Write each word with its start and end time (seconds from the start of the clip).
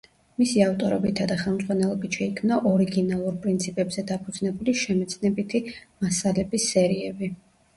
მისი 0.41 0.61
ავტორობითა 0.67 1.25
და 1.31 1.35
ხელმძღვანელობით 1.41 2.17
შეიქმნა 2.19 2.57
ორიგინალურ 2.71 3.37
პრინციპებზე 3.45 4.05
დაფუძნებული 4.13 4.75
შემეცნებითი 4.85 5.63
მასალების 6.07 6.67
სერიები. 6.75 7.33